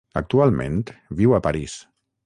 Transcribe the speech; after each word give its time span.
Actualment 0.21 0.81
viu 1.21 1.37
a 1.37 1.43
París. 1.49 1.81